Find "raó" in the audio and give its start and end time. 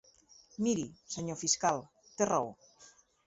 2.33-2.51